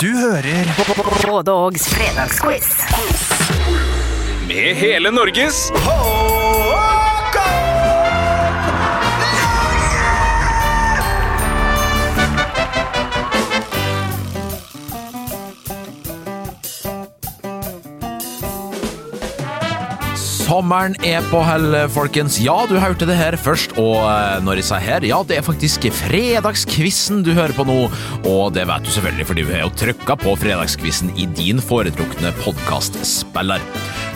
[0.00, 0.66] Du hører
[1.26, 2.64] Både Ågs fredagsquiz.
[4.48, 5.72] Med hele Norges
[20.46, 22.36] Sommeren er på hell, folkens.
[22.38, 23.72] Ja, du hørte det her først.
[23.82, 27.88] Og eh, når jeg sier her, ja, det er faktisk fredagskvissen du hører på nå.
[28.30, 32.30] Og det vet du selvfølgelig, fordi du har jo trykka på fredagskvissen i din foretrukne
[32.44, 33.64] podkastspiller.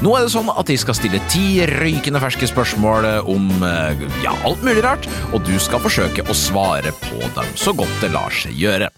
[0.06, 4.36] Nå er det sånn at jeg skal stille ti røykende ferske spørsmål om eh, ja,
[4.46, 8.30] alt mulig rart, og du skal forsøke å svare på dem så godt det lar
[8.30, 8.92] seg gjøre.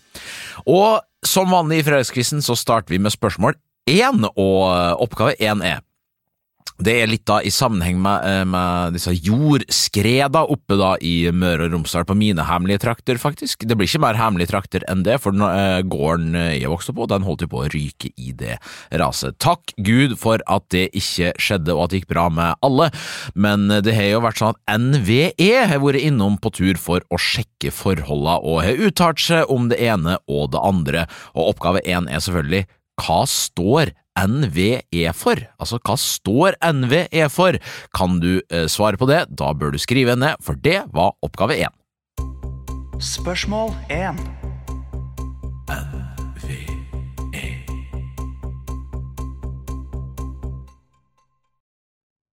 [0.68, 3.56] Og som vanlig i fredagskvissen så starter vi med spørsmål
[3.88, 5.80] én, og eh, oppgave én er
[6.82, 11.68] det er litt da i sammenheng med, eh, med disse jordskreda oppe da i Møre
[11.68, 13.66] og Romsdal, på mine hemmelige trakter, faktisk.
[13.68, 17.26] Det blir ikke mer hemmelige trakter enn det, for uh, gården jeg vokste på, den
[17.26, 18.58] holdt jo på å ryke i det
[18.90, 19.38] raset.
[19.42, 22.90] Takk Gud for at det ikke skjedde, og at det gikk bra med alle,
[23.34, 27.20] men det har jo vært sånn at NVE har vært innom på tur for å
[27.20, 32.08] sjekke forholdene, og har uttalt seg om det ene og det andre, og oppgave én
[32.10, 32.66] er selvfølgelig
[33.02, 35.40] hva står NVE for?
[35.58, 37.58] Altså, hva står NVE for?
[37.96, 39.24] Kan du eh, svare på det?
[39.32, 41.74] Da bør du skrive ned, for det var oppgave én.
[43.02, 44.20] Spørsmål 1.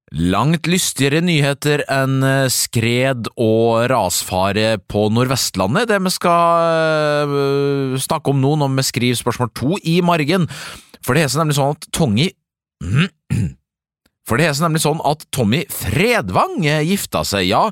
[0.10, 8.34] Langt lystigere nyheter enn eh, skred og rasfare på Nordvestlandet, det vi skal øh, snakke
[8.34, 10.50] om nå når vi skriver spørsmål to i margen.
[11.06, 12.30] For det er så nemlig sånn at Tongi
[14.30, 17.64] For det er nemlig sånn at Tommy Fredvang gifta seg, ja.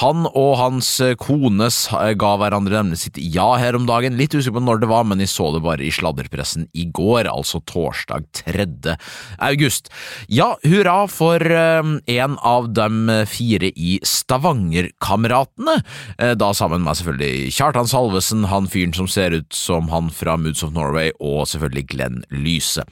[0.00, 0.88] Han og hans
[1.20, 1.68] kone
[2.16, 4.16] ga hverandre nemlig sitt ja her om dagen.
[4.16, 7.28] Litt usikker på når det var, men jeg så det bare i sladderpressen i går,
[7.28, 8.96] altså torsdag 3.
[9.44, 9.90] august.
[10.32, 15.76] Ja, hurra for eh, en av dem fire i Stavanger-kameratene,
[16.16, 20.38] eh, da sammen med selvfølgelig Kjartan Salvesen, han fyren som ser ut som han fra
[20.40, 22.86] Moods of Norway, og selvfølgelig Glenn Lyse.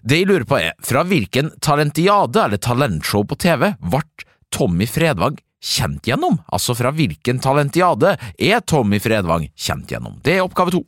[0.00, 4.04] Det jeg lurer på er, fra hvilken talentiade eller talentshow på TV ble
[4.52, 6.40] Tommy Fredvang kjent gjennom?
[6.52, 10.18] Altså fra hvilken talentiade er Tommy Fredvang kjent gjennom?
[10.24, 10.86] Det er oppgave to.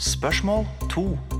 [0.00, 1.39] Spørsmål 2.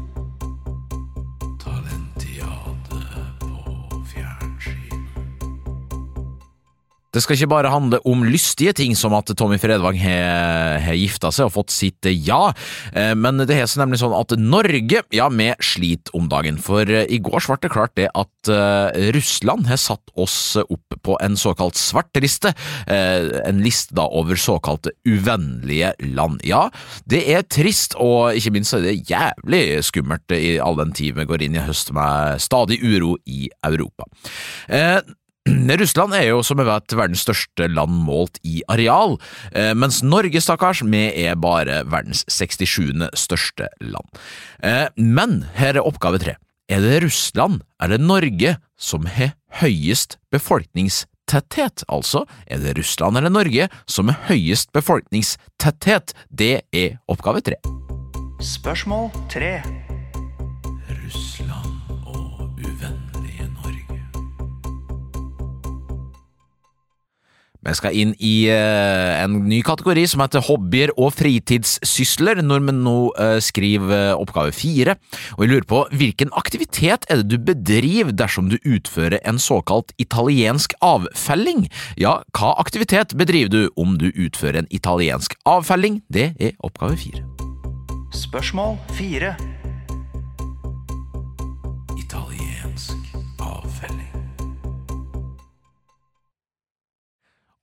[7.10, 11.48] Det skal ikke bare handle om lystige ting som at Tommy Fredvang har, gifta seg
[11.48, 12.52] og fått sitt ja,
[12.94, 16.60] eh, men det heter nemlig sånn at Norge, ja, vi sliter om dagen.
[16.62, 20.96] For eh, i går ble det klart det at uh, Russland har satt oss opp
[21.04, 22.52] på en såkalt svartliste,
[22.86, 26.40] en liste da over såkalte uvennlige land.
[26.46, 26.66] Ja,
[27.10, 31.28] det er trist, og ikke minst er det jævlig skummelt i all den tid vi
[31.28, 34.08] går inn i høst med stadig uro i Europa.
[35.80, 39.18] Russland er jo, som vi vet, verdens største land målt i areal,
[39.52, 43.10] eh, mens Norge, stakkars, vi er bare verdens 67.
[43.14, 44.20] største land.
[44.62, 46.36] Eh, men her er oppgave tre.
[46.70, 51.82] Er det Russland eller Norge som har høyest befolkningstetthet?
[51.90, 56.14] Altså, er det Russland eller Norge som har høyest befolkningstetthet?
[56.30, 57.58] Det er oppgave tre.
[58.40, 59.89] Spørsmål 3.
[67.60, 72.76] Vi skal inn i uh, en ny kategori som heter hobbyer og fritidssysler, når vi
[72.78, 74.96] nå uh, skriver eh, oppgave fire.
[75.36, 79.92] Og jeg lurer på, hvilken aktivitet er det du bedriver dersom du utfører en såkalt
[80.00, 81.66] italiensk avfelling?
[82.00, 86.00] Ja, hva aktivitet bedriver du om du utfører en italiensk avfelling?
[86.08, 87.24] Det er oppgave fire.
[88.16, 89.36] Spørsmål 4.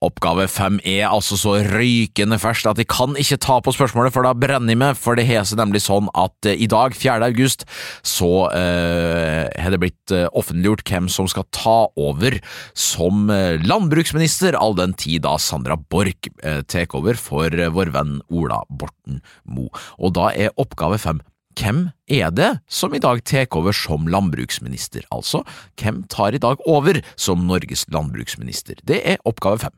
[0.06, 4.28] Oppgave fem er altså så røykende ferskt at de kan ikke ta på spørsmålet, for
[4.28, 7.18] da brenner de med, for det har nemlig sånn at eh, i dag, 4.
[7.26, 7.66] august,
[8.06, 12.38] så eh, har det blitt eh, offentliggjort hvem som skal ta over
[12.78, 17.90] som eh, landbruksminister, all den tid da Sandra Borch eh, tar over for eh, vår
[17.98, 19.74] venn Ola Borten Moe.
[19.98, 21.26] Og da er oppgave fem
[21.58, 25.08] hvem er det som i dag tar over som landbruksminister?
[25.12, 25.44] Altså,
[25.82, 28.82] hvem tar i dag over som Norges landbruksminister?
[28.88, 29.76] Det er oppgave fem.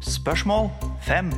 [0.00, 0.70] Spørsmål
[1.06, 1.32] 5.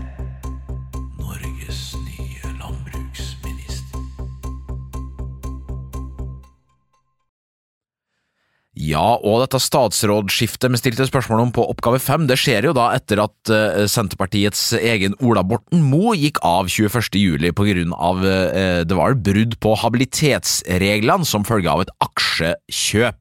[8.92, 12.90] Ja, og dette statsrådsskiftet vi stilte spørsmål om på oppgave fem, det skjer jo da
[12.96, 17.16] etter at uh, Senterpartiets egen Ola Borten Moe gikk av 21.
[17.16, 23.20] juli på grunn av uh, det var brudd på habilitetsreglene som følge av et aksjekjøp.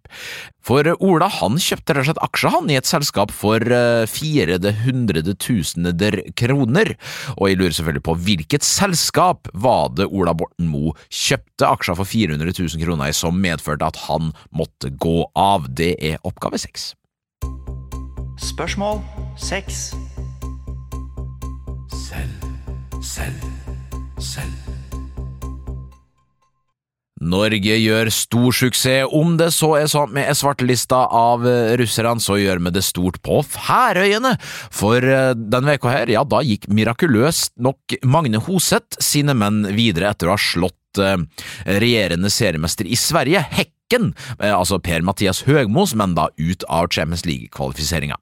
[0.66, 4.60] For Ola han kjøpte rett og slett aksjer han i et selskap for uh, fire
[4.84, 6.94] hundredetusener kroner,
[7.38, 12.10] og jeg lurer selvfølgelig på hvilket selskap var det Ola Borten Moe kjøpte aksjer for
[12.10, 15.70] 400 000 kroner i som medførte at han måtte gå av.
[15.70, 16.92] Det er oppgave seks.
[18.42, 19.02] Spørsmål
[19.38, 19.92] seks.
[21.92, 22.46] Selv,
[23.02, 23.50] selv,
[24.20, 24.81] selv.
[27.22, 29.10] Norge gjør stor suksess.
[29.14, 33.22] Om det så er sånn med svartelista av eh, russerne, så gjør vi det stort
[33.26, 34.34] på Færøyene.
[34.74, 40.12] For eh, denne veka her, ja, da gikk mirakuløst nok Magne Hoseth sine menn videre
[40.12, 41.20] etter å ha slått eh,
[41.70, 48.18] regjerende seriemester i Sverige, Hekken, altså Per-Mathias Høgmos, men da ut av Champions League-kvalifiseringa.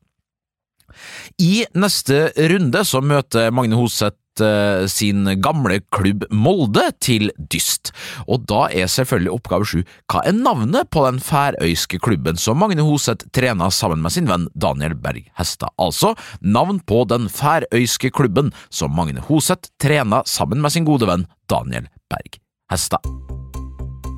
[1.40, 7.92] I neste runde så møter Magne Hoseth Eh, sin gamle klubb Molde til dyst.
[8.28, 9.82] Og da er selvfølgelig oppgave sju
[10.12, 14.48] hva er navnet på den færøyske klubben som Magne Hoseth trener sammen med sin venn
[14.56, 15.74] Daniel Berg Hestad?
[15.82, 21.28] Altså navn på den færøyske klubben som Magne Hoseth trener sammen med sin gode venn
[21.50, 22.40] Daniel Berg
[22.72, 23.06] Hestad.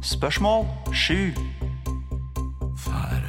[0.01, 1.31] Spørsmål sju.
[2.81, 3.20] Færøyene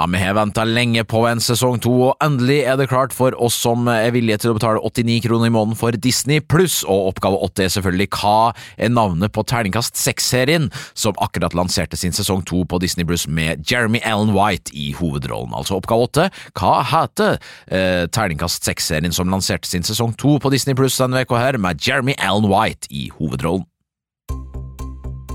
[0.00, 3.34] Ja, vi har venta lenge på en sesong to, og endelig er det klart for
[3.36, 7.10] oss som er villige til å betale 89 kroner i måneden for Disney pluss, og
[7.10, 12.40] oppgave åtte er selvfølgelig hva er navnet på Terningkast seks-serien, som akkurat lanserte sin sesong
[12.48, 15.52] to på Disney pluss med Jeremy Allen White i hovedrollen.
[15.52, 17.36] Altså oppgave åtte, hva heter
[17.68, 21.84] eh, Terningkast seks-serien som lanserte sin sesong to på Disney pluss denne uka her, med
[21.84, 23.68] Jeremy Allen White i hovedrollen?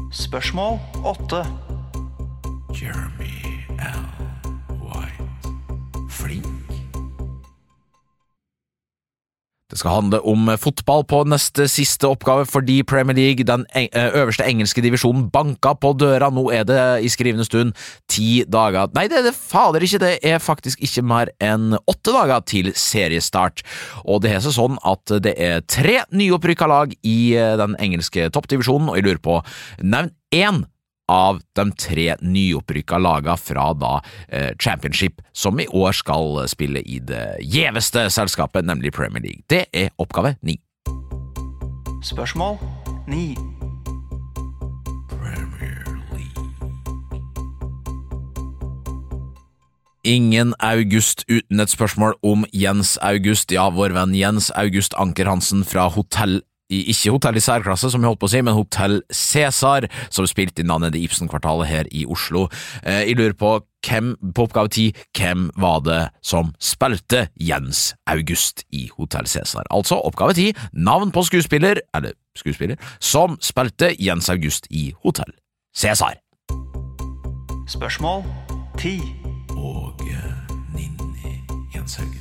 [0.10, 1.46] Spørsmål åtte.
[2.74, 4.26] Jeremy Allen
[9.76, 14.80] Det skal handle om fotball på neste siste oppgave, fordi Premier League, den øverste engelske
[14.80, 16.30] divisjonen, banka på døra.
[16.32, 17.74] Nå er det i skrivende stund
[18.08, 22.14] ti dager Nei, det er det fader ikke, det er faktisk ikke mer enn åtte
[22.16, 23.66] dager til seriestart.
[24.08, 28.96] Og det seg sånn at det er tre nyopprykka lag i den engelske toppdivisjonen, og
[28.96, 29.42] jeg lurer på,
[29.84, 30.64] nevn én
[31.12, 33.98] av de tre nyopprykka laga fra da
[34.28, 39.46] eh, Championship, som i år skal spille i det gjeveste selskapet, nemlig Premier League.
[39.50, 40.60] Det er oppgave ni.
[42.06, 42.58] Spørsmål
[43.08, 43.36] ni.
[50.06, 55.64] Ingen August uten et spørsmål om Jens August, ja, vår venn Jens August Anker Hansen
[55.66, 59.00] fra Hotell i, ikke hotell i særklasse, som jeg holdt på å si, men Hotell
[59.14, 62.48] Cæsar, som spilte inn navnet i Ibsen-kvartalet her i Oslo.
[62.84, 63.54] Eh, jeg lurer på
[63.86, 64.86] hvem, på oppgave ti,
[65.18, 69.68] hvem var det som spilte Jens August i Hotell Cæsar?
[69.70, 75.36] Altså oppgave ti, navn på skuespiller, eller skuespiller, som spilte Jens August i Hotell
[75.78, 76.18] Cæsar.
[77.70, 78.24] Spørsmål
[78.78, 79.00] ti.
[79.56, 79.94] Og
[80.76, 81.42] Ninni,
[81.76, 82.15] Jens August,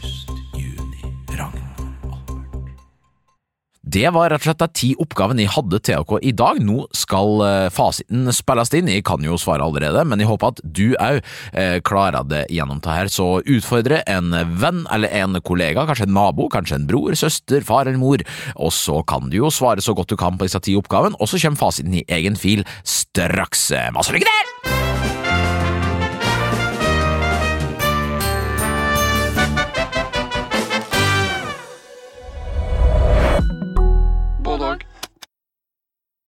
[3.94, 6.58] Det var rett og slett de ti oppgavene jeg hadde til dere i dag.
[6.67, 8.91] Nå skal eh, fasiten spilles inn.
[8.91, 11.20] Jeg kan jo svare allerede, men jeg håper at du òg
[11.52, 13.12] eh, klarer det gjennom det her.
[13.12, 17.87] Så utfordre en venn eller en kollega, kanskje en nabo, kanskje en bror, søster, far
[17.87, 18.25] eller mor,
[18.56, 21.31] og så kan du jo svare så godt du kan på disse ti oppgavene, og
[21.31, 23.70] så kommer fasiten i egen fil straks.
[23.94, 24.54] Masse lykke til!